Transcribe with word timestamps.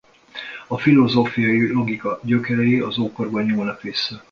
A 0.67 0.77
filozófiai 0.77 1.67
logika 1.71 2.19
gyökerei 2.23 2.79
az 2.79 2.97
ókorba 2.99 3.41
nyúlnak 3.41 3.81
vissza. 3.81 4.19